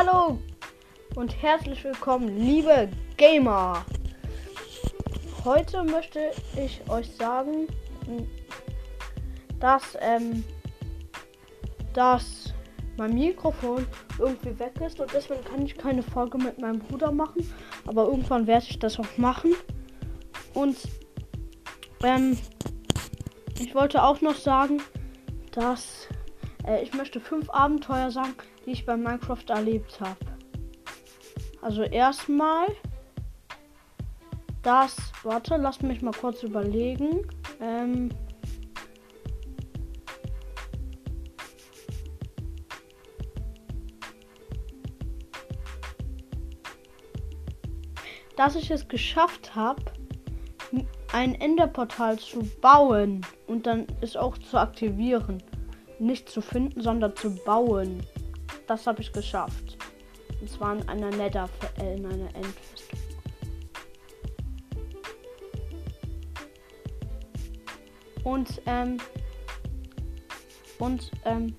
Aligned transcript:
Hallo 0.00 0.38
und 1.16 1.42
herzlich 1.42 1.82
willkommen, 1.82 2.28
liebe 2.38 2.88
Gamer. 3.16 3.84
Heute 5.44 5.82
möchte 5.82 6.20
ich 6.56 6.80
euch 6.88 7.10
sagen, 7.16 7.66
dass, 9.58 9.98
ähm, 10.00 10.44
dass 11.94 12.54
mein 12.96 13.12
Mikrofon 13.12 13.88
irgendwie 14.20 14.56
weg 14.60 14.80
ist 14.86 15.00
und 15.00 15.12
deswegen 15.12 15.42
kann 15.42 15.66
ich 15.66 15.76
keine 15.76 16.04
Folge 16.04 16.38
mit 16.38 16.60
meinem 16.60 16.78
Bruder 16.78 17.10
machen. 17.10 17.52
Aber 17.84 18.04
irgendwann 18.04 18.46
werde 18.46 18.66
ich 18.68 18.78
das 18.78 19.00
auch 19.00 19.18
machen. 19.18 19.56
Und 20.54 20.76
ähm, 22.04 22.38
ich 23.58 23.74
wollte 23.74 24.04
auch 24.04 24.20
noch 24.20 24.36
sagen, 24.36 24.80
dass 25.50 26.06
äh, 26.68 26.84
ich 26.84 26.94
möchte 26.94 27.18
fünf 27.18 27.50
Abenteuer 27.50 28.12
sagen, 28.12 28.34
die 28.68 28.72
ich 28.72 28.84
bei 28.84 28.98
Minecraft 28.98 29.48
erlebt 29.48 29.98
habe. 29.98 30.18
Also 31.62 31.84
erstmal 31.84 32.66
das. 34.62 34.94
Warte, 35.22 35.56
lasst 35.56 35.82
mich 35.82 36.02
mal 36.02 36.12
kurz 36.12 36.42
überlegen. 36.42 37.26
Ähm, 37.62 38.10
dass 48.36 48.54
ich 48.54 48.70
es 48.70 48.86
geschafft 48.86 49.56
habe, 49.56 49.82
ein 51.14 51.34
Enderportal 51.34 52.18
zu 52.18 52.40
bauen 52.60 53.22
und 53.46 53.66
dann 53.66 53.86
es 54.02 54.14
auch 54.14 54.36
zu 54.36 54.58
aktivieren. 54.58 55.42
Nicht 55.98 56.28
zu 56.28 56.42
finden, 56.42 56.82
sondern 56.82 57.16
zu 57.16 57.34
bauen. 57.34 58.02
Das 58.66 58.86
habe 58.86 59.00
ich 59.00 59.12
geschafft. 59.12 59.78
Und 60.40 60.50
zwar 60.50 60.76
in 60.76 60.88
einer 60.88 61.10
Nether, 61.10 61.48
äh, 61.80 61.96
in 61.96 62.06
einer 62.06 62.34
Endfestung. 62.34 62.98
Und, 68.24 68.60
ähm, 68.66 68.98
und, 70.78 71.10
ähm, 71.24 71.56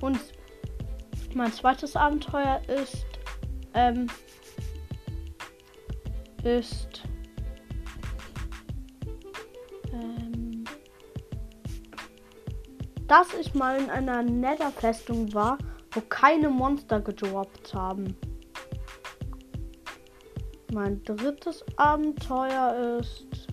und 0.00 0.18
mein 1.34 1.52
zweites 1.52 1.94
Abenteuer 1.96 2.60
ist, 2.68 3.06
ähm, 3.74 4.08
ist, 6.42 7.02
ähm, 9.92 10.23
dass 13.14 13.32
ich 13.32 13.54
mal 13.54 13.78
in 13.78 13.90
einer 13.90 14.24
Nether-Festung 14.24 15.32
war, 15.32 15.56
wo 15.92 16.00
keine 16.00 16.50
Monster 16.50 17.00
gedroppt 17.00 17.72
haben. 17.72 18.16
Mein 20.72 21.00
drittes 21.04 21.64
Abenteuer 21.76 22.98
ist, 22.98 23.46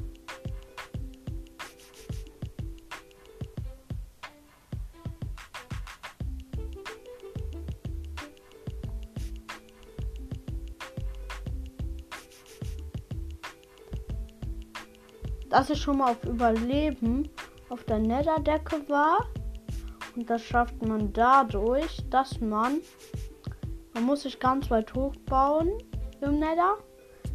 dass 15.50 15.70
ich 15.70 15.80
schon 15.80 16.00
mal 16.00 16.14
auf 16.14 16.23
Überleben 16.23 17.30
auf 17.70 17.84
der 17.84 18.00
Netherdecke 18.00 18.89
war. 18.89 19.28
Und 20.16 20.30
das 20.30 20.42
schafft 20.44 20.86
man 20.86 21.14
dadurch, 21.14 21.98
dass 22.10 22.39
man. 22.39 22.80
Man 23.94 24.04
muss 24.04 24.23
sich 24.23 24.39
ganz 24.39 24.72
weit 24.72 24.94
hoch 24.94 25.16
bauen 25.26 25.70
im 26.22 26.39
Nether. 26.39 26.77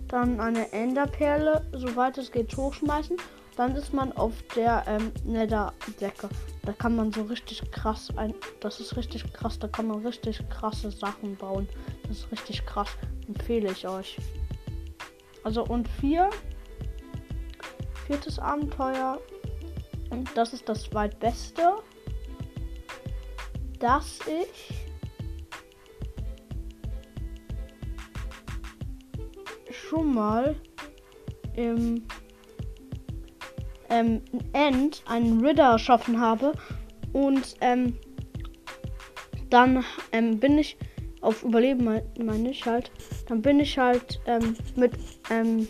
Dann 0.09 0.41
eine 0.41 0.73
Enderperle, 0.73 1.67
soweit 1.73 2.17
es 2.19 2.31
geht, 2.33 2.57
hochschmeißen. 2.57 3.17
Dann 3.57 3.75
ist 3.75 3.93
man 3.93 4.13
auf 4.13 4.35
der 4.55 4.85
ähm, 4.87 5.13
Netherdecke. 5.25 6.29
Da 6.63 6.73
kann 6.73 6.97
man 6.97 7.13
so 7.13 7.23
richtig 7.23 7.71
krass 7.71 8.09
ein. 8.17 8.35
Das 8.61 8.81
ist 8.81 8.97
richtig 8.97 9.33
krass. 9.33 9.59
Da 9.59 9.69
kann 9.69 9.89
man 9.89 10.05
richtig 10.07 10.43
krasse 10.51 10.91
Sachen 10.91 11.37
bauen. 11.37 11.69
Das 12.03 12.19
ist 12.19 12.33
richtig 12.33 12.65
krass. 12.67 12.89
Empfehle 13.27 13.73
ich 13.73 13.87
euch. 13.89 14.19
Also 15.43 15.65
und 15.65 15.89
vier 15.89 16.31
viertes 18.07 18.39
Abenteuer. 18.39 19.21
Und 20.11 20.31
das 20.37 20.53
ist 20.53 20.69
das 20.69 20.85
zweitbeste. 20.85 21.79
Dass 23.87 24.19
ich 24.27 24.75
schon 29.71 30.13
mal 30.13 30.57
im 31.55 32.05
ähm, 33.89 34.23
End 34.55 35.05
einen 35.07 35.47
Ritter 35.47 35.71
erschaffen 35.71 36.21
habe. 36.21 36.51
Und 37.13 37.55
ähm, 37.61 37.97
dann 39.51 39.85
ähm, 40.11 40.41
bin 40.41 40.59
ich 40.59 40.77
auf 41.21 41.45
Überleben, 41.45 42.01
meine 42.19 42.51
ich 42.51 42.67
halt. 42.67 42.91
Dann 43.29 43.41
bin 43.41 43.61
ich 43.61 43.79
halt 43.79 44.21
ähm, 44.27 44.57
mit 44.75 44.95
ähm, 45.31 45.69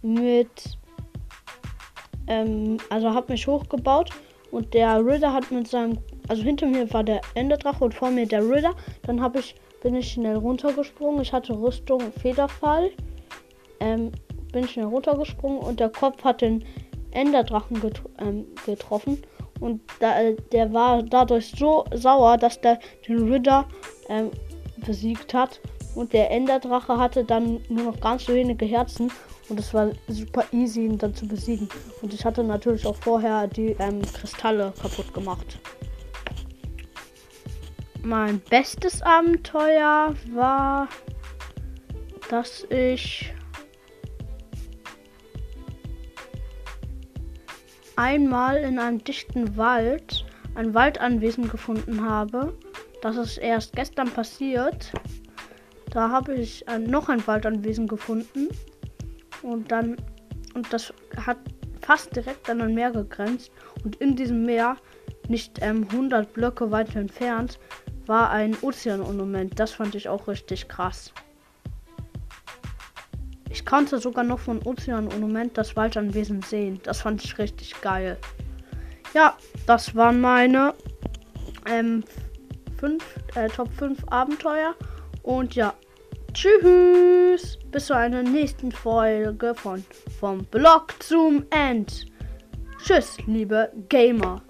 mit. 0.00 0.78
Ähm, 2.28 2.76
also 2.88 3.12
habe 3.12 3.32
mich 3.32 3.48
hochgebaut 3.48 4.10
und 4.54 4.72
der 4.72 5.04
Ritter 5.04 5.32
hat 5.32 5.50
mit 5.50 5.66
seinem. 5.66 5.98
Also 6.28 6.42
hinter 6.42 6.66
mir 6.66 6.90
war 6.92 7.02
der 7.02 7.20
Enderdrache 7.34 7.84
und 7.84 7.92
vor 7.92 8.10
mir 8.10 8.26
der 8.26 8.48
Ritter. 8.48 8.74
Dann 9.02 9.20
habe 9.20 9.40
ich 9.40 9.56
bin 9.82 9.96
ich 9.96 10.12
schnell 10.12 10.36
runtergesprungen. 10.36 11.20
Ich 11.20 11.32
hatte 11.32 11.52
Rüstung 11.52 12.00
Federfall. 12.20 12.90
Ähm, 13.80 14.12
bin 14.52 14.68
schnell 14.68 14.86
runtergesprungen 14.86 15.58
und 15.58 15.80
der 15.80 15.88
Kopf 15.88 16.22
hat 16.22 16.40
den 16.40 16.64
Enderdrachen 17.10 17.80
get 17.80 18.00
ähm, 18.20 18.46
getroffen. 18.64 19.22
Und 19.60 19.80
da, 19.98 20.14
der 20.52 20.72
war 20.72 21.02
dadurch 21.02 21.50
so 21.50 21.84
sauer, 21.92 22.36
dass 22.38 22.60
der 22.60 22.78
den 23.08 23.30
Ritter 23.30 23.66
ähm, 24.08 24.30
besiegt 24.86 25.34
hat. 25.34 25.60
Und 25.94 26.12
der 26.12 26.30
Enderdrache 26.30 26.98
hatte 26.98 27.24
dann 27.24 27.60
nur 27.68 27.92
noch 27.92 28.00
ganz 28.00 28.26
wenige 28.28 28.64
Herzen 28.64 29.12
und 29.48 29.60
es 29.60 29.72
war 29.72 29.90
super 30.08 30.44
easy, 30.52 30.86
ihn 30.86 30.98
dann 30.98 31.14
zu 31.14 31.26
besiegen. 31.26 31.68
Und 32.02 32.12
ich 32.12 32.24
hatte 32.24 32.42
natürlich 32.42 32.86
auch 32.86 32.96
vorher 32.96 33.46
die 33.46 33.76
ähm, 33.78 34.02
Kristalle 34.02 34.72
kaputt 34.80 35.12
gemacht. 35.14 35.58
Mein 38.02 38.40
bestes 38.40 39.02
Abenteuer 39.02 40.14
war, 40.32 40.88
dass 42.28 42.66
ich 42.70 43.32
einmal 47.96 48.56
in 48.56 48.78
einem 48.78 49.02
dichten 49.02 49.56
Wald 49.56 50.24
ein 50.54 50.74
Waldanwesen 50.74 51.48
gefunden 51.48 52.06
habe. 52.08 52.56
Das 53.02 53.16
ist 53.16 53.38
erst 53.38 53.74
gestern 53.74 54.10
passiert. 54.10 54.92
Da 55.94 56.10
habe 56.10 56.34
ich 56.34 56.66
äh, 56.66 56.78
noch 56.78 57.08
ein 57.08 57.24
Waldanwesen 57.24 57.86
gefunden. 57.86 58.48
Und 59.42 59.70
dann, 59.70 59.96
und 60.54 60.70
das 60.72 60.92
hat 61.16 61.38
fast 61.80 62.14
direkt 62.16 62.50
an 62.50 62.60
ein 62.60 62.74
Meer 62.74 62.90
gegrenzt. 62.90 63.52
Und 63.84 63.96
in 63.96 64.16
diesem 64.16 64.44
Meer, 64.44 64.76
nicht 65.28 65.60
ähm, 65.62 65.86
100 65.90 66.32
Blöcke 66.32 66.70
weit 66.72 66.94
entfernt, 66.96 67.60
war 68.06 68.30
ein 68.30 68.56
Ozeanornament. 68.60 69.58
Das 69.58 69.70
fand 69.70 69.94
ich 69.94 70.08
auch 70.08 70.26
richtig 70.26 70.68
krass. 70.68 71.12
Ich 73.48 73.64
konnte 73.64 73.98
sogar 73.98 74.24
noch 74.24 74.40
von 74.40 74.60
Ozeanornament 74.62 75.56
das 75.56 75.76
Waldanwesen 75.76 76.42
sehen. 76.42 76.80
Das 76.82 77.02
fand 77.02 77.24
ich 77.24 77.38
richtig 77.38 77.80
geil. 77.80 78.18
Ja, 79.14 79.36
das 79.68 79.94
waren 79.94 80.20
meine 80.20 80.74
ähm, 81.70 82.02
fünf, 82.78 83.04
äh, 83.36 83.48
Top 83.48 83.72
5 83.74 84.08
Abenteuer. 84.08 84.74
Und 85.22 85.54
ja, 85.54 85.72
Tschüss. 86.34 87.58
Bis 87.70 87.86
zu 87.86 87.96
einer 87.96 88.22
nächsten 88.22 88.72
Folge 88.72 89.54
von 89.54 89.84
Vom 90.18 90.44
Blog 90.46 90.92
zum 90.98 91.44
End. 91.50 92.06
Tschüss, 92.84 93.16
liebe 93.26 93.72
Gamer. 93.88 94.42